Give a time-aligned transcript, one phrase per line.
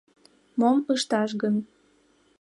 [0.59, 1.55] Мом ышташ гын?